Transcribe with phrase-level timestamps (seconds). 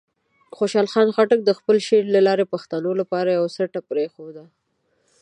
[0.57, 4.43] خوشحال خان خټک د خپل شعر له لارې د پښتنو لپاره یوه سټه پرېښوده.